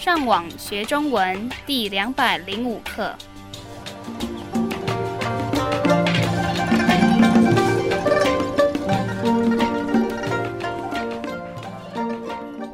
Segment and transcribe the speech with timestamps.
[0.00, 3.14] 上网学中文第两百零五课。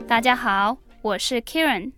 [0.07, 1.91] 大家好，我是 Kieran，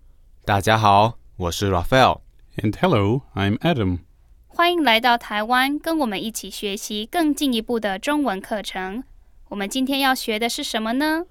[0.46, 2.22] 大家好，我是 Raphael。
[2.57, 3.99] And hello, I'm Adam.
[4.46, 9.04] 欢迎来到台湾，跟我们一起学习更进一步的中文课程。
[9.50, 11.26] 我们今天要学的是什么呢？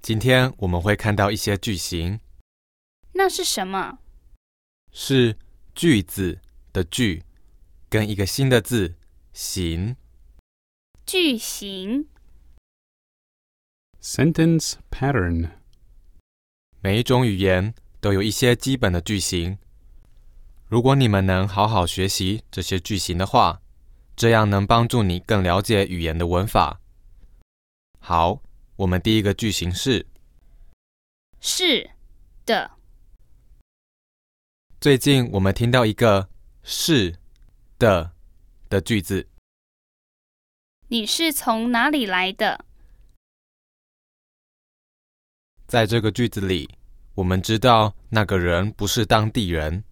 [0.00, 2.20] 今天我们会看到一些句型，
[3.18, 3.98] 那是什么？
[4.92, 5.38] 是
[5.74, 6.38] 句子
[6.70, 7.22] 的句
[7.88, 8.94] 跟一个新的字
[9.32, 9.96] 形。
[11.06, 12.08] 句型。
[14.02, 15.52] Sentence pattern.
[16.80, 19.58] 每一种语言都有一些基本的句型。
[20.68, 23.62] 如果你们能好好学习这些句型的话，
[24.14, 26.80] 这样能帮助你更了解语言的文法。
[27.98, 28.42] 好，
[28.76, 30.06] 我们第一个句型是：
[31.40, 31.90] 是
[32.44, 32.75] 的，
[34.86, 36.28] 最近我们听到一个
[36.62, 37.16] “是
[37.76, 38.12] 的”
[38.70, 39.26] 的句子，
[40.86, 42.64] 你是从哪里来的？
[45.66, 46.70] 在这个句子里，
[47.16, 49.82] 我们知道那个人不是当地人，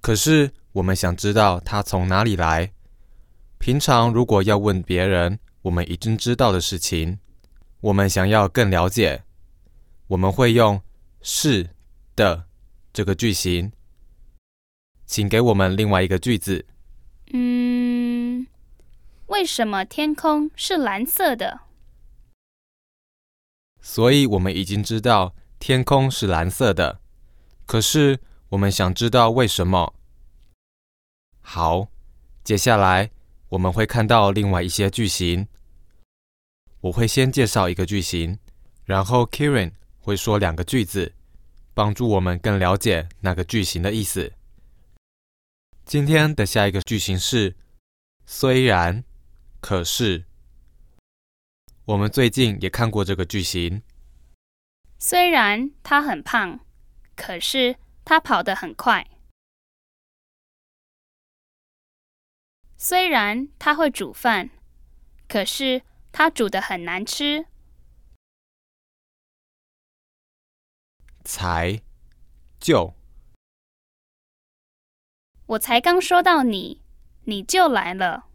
[0.00, 2.72] 可是我们想知道他从哪里来。
[3.58, 7.18] 平常如果要问别人我们已经知道的事情，
[7.82, 9.22] 我们想要更了解，
[10.06, 10.80] 我们会用
[11.20, 11.68] “是
[12.16, 12.46] 的”
[12.90, 13.70] 这个句型。
[15.06, 16.66] 请给我们另外一个句子。
[17.32, 18.46] 嗯，
[19.26, 21.60] 为什么天空是蓝色的？
[23.80, 27.00] 所以我们已经知道天空是蓝色的，
[27.66, 29.94] 可是我们想知道为什么。
[31.40, 31.88] 好，
[32.42, 33.10] 接下来
[33.50, 35.48] 我们会看到另外一些句型。
[36.80, 38.38] 我会先介绍一个句型，
[38.84, 41.14] 然后 Kieran 会说两个句子，
[41.72, 44.32] 帮助我们更了解那个句型的意思。
[45.84, 47.56] 今天的下一个句型是
[48.24, 49.04] 虽然，
[49.60, 50.24] 可是。
[51.84, 53.82] 我们最近也看过这个句型。
[54.98, 56.60] 虽然他很胖，
[57.14, 59.06] 可是他跑得很快。
[62.78, 64.48] 虽然他会煮饭，
[65.28, 67.44] 可是他煮的很难吃。
[71.22, 71.82] 才
[72.58, 72.94] 就
[75.46, 76.80] 我才刚说到你，
[77.24, 78.28] 你就来了。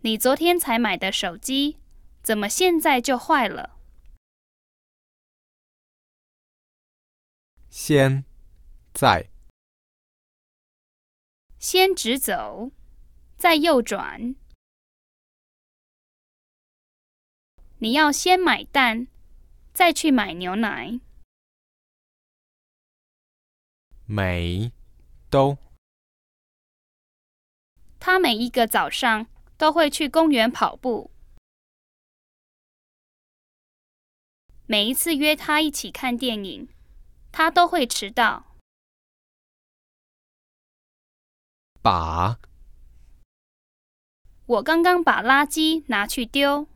[0.00, 1.78] 你昨天才买的手机，
[2.22, 3.78] 怎么现在就坏了？
[7.68, 8.24] 先
[8.94, 9.28] 在
[11.58, 12.72] 先直走，
[13.36, 14.34] 再右转。
[17.80, 19.06] 你要先买蛋，
[19.74, 20.98] 再去买牛奶。
[24.10, 24.72] 每
[25.28, 25.58] 都
[28.00, 29.26] 他每一个早上
[29.58, 31.10] 都会去公园跑步。
[34.64, 36.68] 每一次约他一起看电影，
[37.30, 38.56] 他都会迟到。
[41.82, 42.38] 把
[44.46, 46.66] 我刚刚把垃圾拿去丢。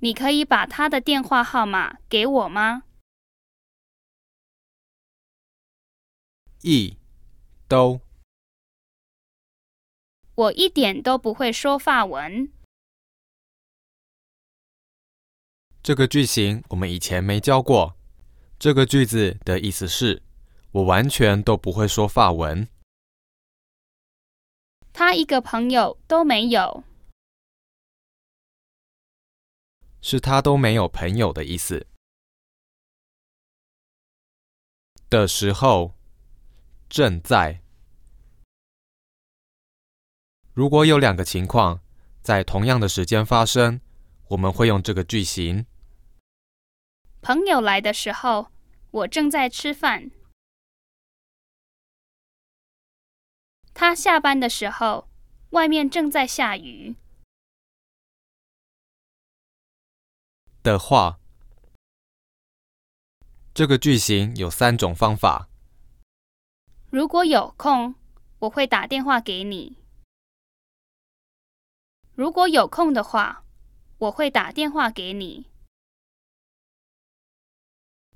[0.00, 2.82] 你可以把他的电话号码给我吗？
[6.62, 6.96] 一
[7.68, 8.00] 都
[10.34, 12.52] 我一点都不会说法文。
[15.82, 17.96] 这个句型我们以前没教过。
[18.58, 20.20] 这个句子的意思是
[20.72, 22.68] 我完全都不会说法文。
[24.92, 26.82] 他一个朋友都没有。
[30.00, 31.86] 是他都没有朋友的意思。
[35.08, 35.94] 的时候，
[36.88, 37.62] 正在。
[40.52, 41.80] 如果有两个情况
[42.20, 43.80] 在同样的时间发生，
[44.28, 45.66] 我们会用这个句型。
[47.20, 48.50] 朋友来的时候，
[48.90, 50.10] 我正在吃饭。
[53.74, 55.08] 他下班的时候，
[55.50, 56.96] 外面正在下雨。
[60.62, 61.20] 的话，
[63.54, 65.48] 这个句型有三种方法。
[66.90, 67.94] 如果有空，
[68.38, 69.76] 我会打电话给你。
[72.14, 73.44] 如果有空的话，
[73.98, 75.44] 我会打电话给你。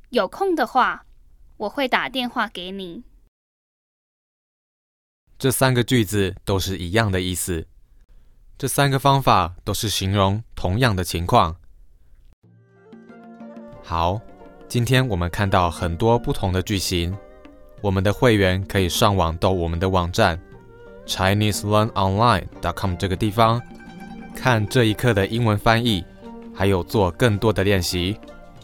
[0.09, 1.05] 有空的话，
[1.59, 3.05] 我会打电话给你。
[5.39, 7.67] 这三个句子都是一样的意思。
[8.57, 11.57] 这三个方法都是形容同样的情况。
[13.85, 14.19] 好，
[14.67, 17.15] 今天我们看到很多不同的句型。
[17.83, 20.39] 我们的会员可以上网到我们的网站
[21.07, 23.61] ChineseLearnOnline.com 这个地方，
[24.35, 26.05] 看这一课的英文翻译，
[26.55, 28.17] 还有做更多的练习。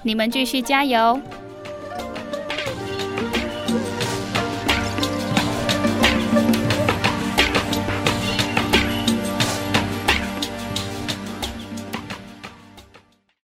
[0.05, 1.21] 你们继续加油！